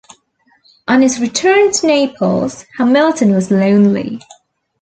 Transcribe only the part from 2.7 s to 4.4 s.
Hamilton was lonely.